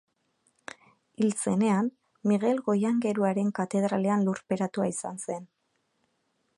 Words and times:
Hil 1.23 1.35
zenean, 1.43 1.91
Migel 2.31 2.63
Goiaingeruaren 2.71 3.53
Katedralean 3.61 4.27
lurperatua 4.31 4.93
izan 4.95 5.23
zen. 5.29 5.49